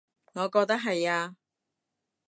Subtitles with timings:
[0.33, 1.35] 我覺得係呀